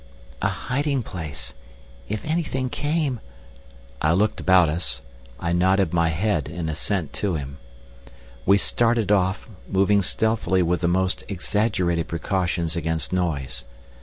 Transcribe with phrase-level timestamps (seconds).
[0.41, 1.53] "A hiding place!
[2.09, 3.19] If anything came..."
[4.01, 5.03] I looked about us.
[5.39, 7.59] I nodded my head in assent to him.
[8.43, 13.63] We started off, moving stealthily with the most exaggerated precautions against noise.